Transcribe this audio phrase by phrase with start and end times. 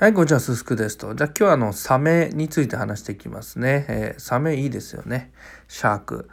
[0.00, 1.12] はい、こんにちは、すすくですと。
[1.16, 3.84] じゃあ今日はあの、サメについて話していきますね。
[3.88, 5.32] えー、サメいいですよね。
[5.66, 6.30] シャーク。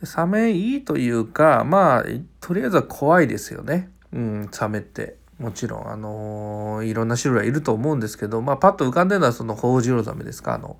[0.00, 2.04] でサメいいというか、まあ、
[2.40, 3.90] とりあえずは怖いですよね。
[4.12, 5.16] うん、サメって。
[5.40, 10.54] もちろん、あのー、いろんな種類はいると思うんですけど、まあ、パッと浮かんでるのはそのホウジロザメですか。
[10.54, 10.78] あの、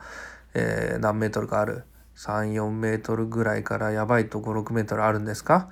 [0.55, 1.83] えー、何メートルかある。
[2.15, 5.71] 3、4メートルぐらいからやばいと5、6メートルあるんですか？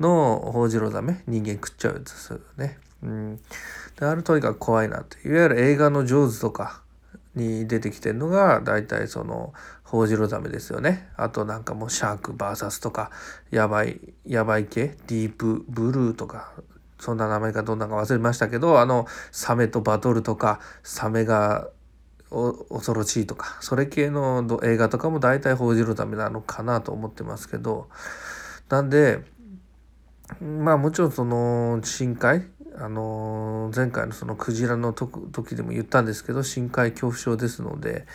[0.00, 1.22] のホウジロザメ。
[1.26, 2.78] 人間食っちゃうやつですよね。
[3.02, 3.40] うん。
[3.98, 6.82] であるとにかく怖いなっていわゆる映画の「ジョーズ」とか
[7.34, 9.52] に出てきてるのが大体その
[9.82, 11.10] ホウジロザメですよね。
[11.16, 13.10] あとなんかもうシャーク VS とか
[13.50, 14.96] やばいやばい系？
[15.06, 16.52] ディープブルーとか。
[16.98, 21.68] そんな名前かどんなか忘れましたけどあのサメとバトルとかサメが
[22.30, 23.58] 恐ろしいとか。
[23.60, 27.88] それ系の映画とかも大体報じるためなのかなと思ってますけど。
[28.68, 29.24] なんで
[30.40, 32.48] まあもちろんその深海？
[32.78, 38.06] あの前回のそのクジラの時でも言ったんですけど深海恐怖症ですので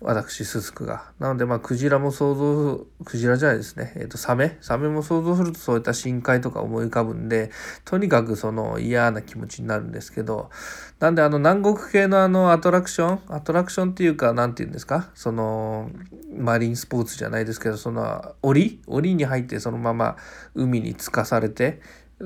[0.00, 1.12] 私ススクが。
[1.20, 3.92] なのでまあクジラも想像クジラじゃないですね。
[3.94, 4.58] え、ー、とサメ？
[4.60, 7.52] サメも想像するとそういった深海とか思い浮かぶんで
[7.84, 10.50] とにかくその嫌な気持ちになるんですけど
[10.98, 13.20] なんであの南国系のあのアトラクション？
[13.28, 15.10] アトラクションっていうか何て言うんですか？
[15.14, 15.88] その
[16.36, 18.80] マリンスポーツじゃないですけどその檻？
[18.88, 20.16] 檻に入ってそのまま
[20.56, 21.80] 海につかされて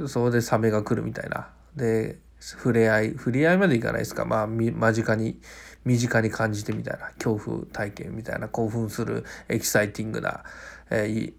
[0.07, 1.49] それでサメが来るみたいな。
[1.77, 4.25] で触れ合い触れ合いまでいかないですか？
[4.25, 5.39] まあ間近に
[5.85, 10.43] 身近に感じてみたいな恐怖体験みたいな興奮するエキサイティングな、
[10.91, 11.35] えー、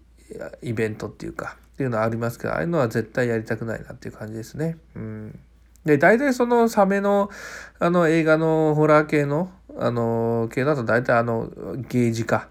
[0.62, 4.76] イベントっていうかっていうのはありますけどああいうのは絶対やりたくないなっていう感じですね。
[4.94, 5.38] うん、
[5.84, 7.30] で大体そのサメの
[7.78, 11.50] あの映画のホラー系のあの系だと大体あの
[11.88, 12.48] ゲージか。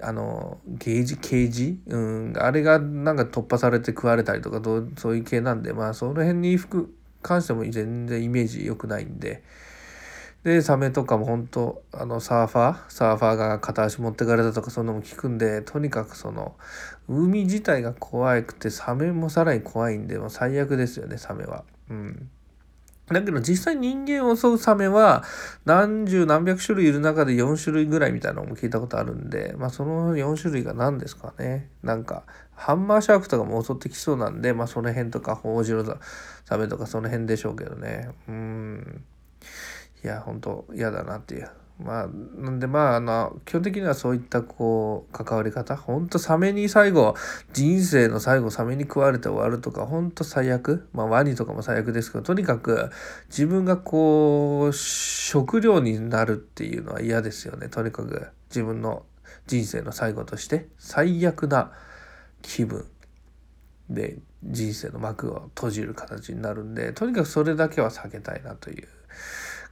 [0.00, 1.16] あのゲージ？
[1.16, 9.42] ケージ、うん、あれがなんか突破されて食われたりとかどうそういう系なんでまあその辺に服関しても全然イメージ良くないんで
[10.44, 16.56] でサメとかも本当あのサーファーサーファーが片足持ってかれたとかそんなのも聞くんでとにかくその
[17.08, 21.64] 海自体が怖くてサメもさらに怖いんでもう最悪ですよねサメは。
[21.90, 22.30] うん
[23.14, 25.24] だけど実際人間を襲うサメは
[25.64, 31.70] 何十何百種類いる中で4種類ぐらいみたいなのも聞いたことあるんで、まあその4種類が何ですかね。
[31.82, 32.24] なんか
[32.54, 35.98] ハンマーシャークとかも襲ってきそうなんで、まあその辺とかホウジロザ
[36.58, 38.10] メとかその辺でしょうけどね。
[38.28, 39.04] うん。
[40.04, 41.48] いや、本当嫌だなっていう。
[41.78, 47.14] まあ、なんでまあ、あの、基本的にはそういったこう、関わり方、ほんとサメに最後、
[47.52, 50.88] 人生の最後サメに食われて終わるとか、ほんと最悪。
[50.92, 52.90] まあ、ワニとかも最悪ですけど、とにかく
[53.28, 57.68] 自分がこう、食料になるっていうのは嫌ですよね。
[57.68, 59.04] とにかく自分の
[59.46, 61.70] 人生の最後として、最悪な
[62.42, 62.86] 気分
[63.88, 68.88] で人生の幕を閉じる形になるんで、とにかくそれだけは避けたいなという。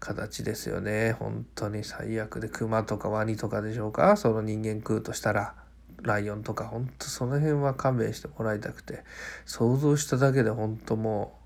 [0.00, 1.12] 形ですよね。
[1.12, 4.16] 本当に最悪でクマとかワニとかでしょうか？
[4.16, 5.54] その人間食うとしたら。
[6.02, 9.02] ライオンとか本当その辺は勘弁してもらいたくて。
[9.46, 11.38] 想像しただけで本当も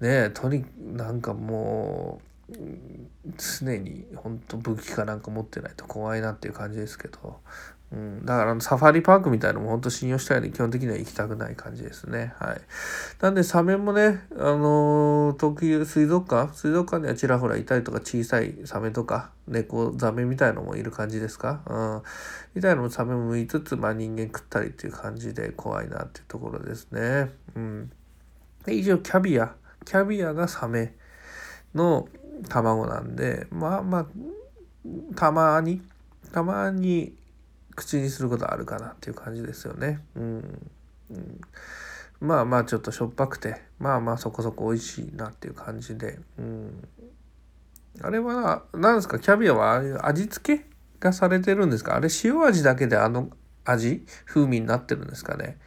[0.00, 2.54] うねえとになんかもう
[3.60, 7.40] 常に本当武器かなんか持ってないと怖いなっていう感じですけど。
[7.90, 12.34] うん、だからサファリパークみたいのも本当信用したいので基本的には行きたくない感じですね。
[12.38, 12.60] はい。
[13.22, 16.52] なんでサメもね、あのー、東水族館？
[16.52, 21.62] 水族館にはちらほらいたりとか小さいサメとか猫ザメみたいのもいる感じですか？
[21.66, 22.02] うん。
[22.54, 27.30] みたいのもサメも見つつ、まあ人間食ったりっていう感じで怖いなっていうところですね。
[27.56, 27.90] うん。
[28.66, 29.54] で、以上キャビア。
[29.86, 30.94] キャビアがサメ
[31.74, 32.06] の
[32.50, 34.06] 卵なんで、まあまあ、
[35.16, 35.80] たまに、
[36.32, 37.14] たまに
[37.78, 40.00] 口にすることあるかなっていう感じですよね。
[40.16, 40.68] うん、
[41.10, 41.40] うん、
[42.20, 46.88] まあまあちょっとしょっぱくてまあまあそこそこ美味しいなっていう感じで、うん、
[48.02, 50.66] あれは何ですかキャビアは味付け
[50.98, 51.94] がされてるんですか？
[51.94, 53.30] あれ塩味だけであの
[53.64, 54.04] 味？
[54.26, 55.58] 風味になってるんですかね？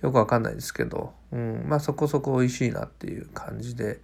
[0.00, 4.00] よくわかんないですけど、うん、まあそこそこ美味しいなっていう感じで、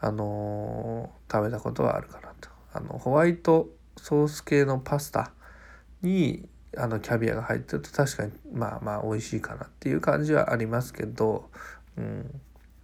[0.00, 2.48] あのー、食べたことはあるかなと。
[2.72, 5.32] あのホワイトソース系のパスタ
[6.02, 6.48] に
[6.78, 11.50] あのキャビアが入ってると確かにまあまあ美味しいかなっていう感じはありますけど、
[11.96, 12.40] うん、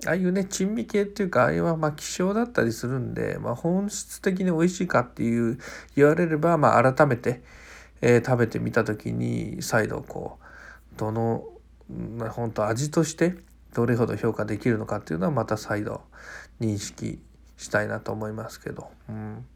[0.06, 5.58] ああいうね珍味系っていうかああいうはまあ希少だったりするんで、まあ、本質的に美味しいかっていう
[5.96, 7.42] 言われれば、まあ、改めて、
[8.00, 10.38] えー、食べてみた時に再度こ
[10.96, 11.44] うどの、
[11.88, 13.36] まあ、本当味として
[13.74, 16.02] どれほど評価できるのかっていうのはまた再度
[16.60, 17.20] 認識
[17.56, 18.90] したいなと思いますけど。
[19.08, 19.46] うん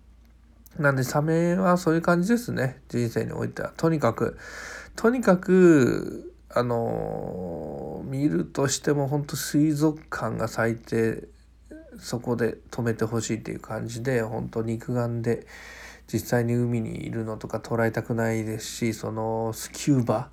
[0.79, 2.81] なんでサメはそういう感じですね。
[2.89, 3.73] 人生においては。
[3.77, 4.39] とにかく
[4.97, 11.29] とにかくあの見るとしても本当水族館が最低
[11.99, 15.47] そこで止めてほしいっていう感じで本当肉眼で
[16.13, 20.31] 実際に海にいるのとか捉えたくないですしそのスキューバ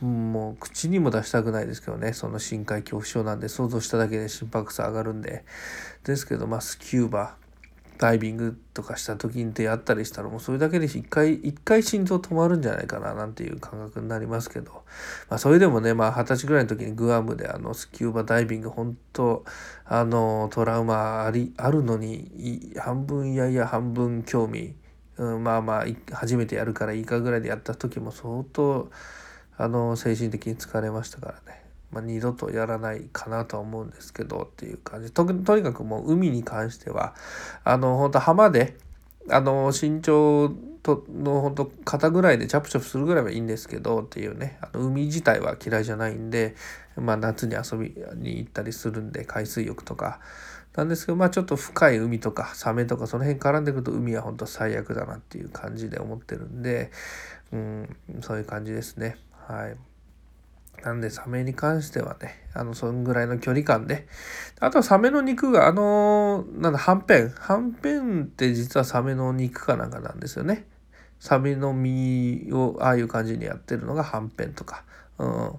[0.00, 2.12] もう口にも出したくないですけどね。
[2.12, 5.44] その深海恐怖症なんで想像しただけで心拍数上がるんで。
[6.04, 7.34] ですけどまあスキューバ
[7.98, 14.84] ダイビングとかした時に出会ったりしたらもうそれだけで一回一回心臓止まるんじゃないかななんていう感覚になりますけど、
[15.28, 19.44] まあ、それでもねまあ二十歳ぐらいの時にグアムであのスキューバダイビング本当
[19.84, 24.74] あのトラウマありあるのに半分いやいや半分興味、
[25.16, 28.90] うん、まあまあ初めてやるからいいかぐらいでやった時も相当
[29.56, 37.14] あの精神的に疲れましたからね、まあ、二度とやらないかなとは思うんですけどっていう感じととにかくもう海に関しては
[37.64, 38.76] あの本当浜で
[39.30, 40.50] あの身長
[40.82, 46.54] との本当肩ぐらいでチャプチャプするぐらいはいいんですけどっていうねあの海自体は嫌いじゃないんで、
[46.96, 50.20] まあ、夏に遊びに行ったりするんで海水浴とか
[50.76, 56.90] なんですけどまあちょっと深い海とかサメとかその辺絡んでくると海は本当最悪だなっていう感じで思ってるんで、
[57.52, 59.16] うん、そういう感じですね。
[59.46, 59.76] はい。
[60.84, 64.06] なんで、サメに関してはね、あの、そんぐらいの距離感で。
[64.60, 67.30] あとはサメの肉が、あのー、なんだ、はんぺん。
[67.30, 70.66] はんぺんって実はサメの肉かなんかなんですよね。
[71.20, 74.84] サメの身をああいう感じにやってるのがはんぺんとか。
[75.18, 75.52] うん。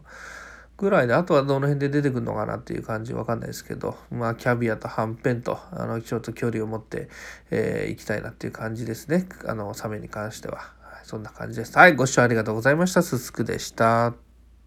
[0.78, 7.10] ぐらいで、あとはどの辺で出てくるのかなっていう感じわかんないですけど、まあ、キャビアとはんぺんと、あの、ちょっと距離を持って、
[7.52, 9.28] えー、行きたいなっていう感じですね。
[9.46, 10.80] あの、サメに関しては。
[11.04, 11.76] そんな感じです。
[11.78, 13.02] はい、ご視聴ありがとうございました。
[13.02, 14.29] すすくでした。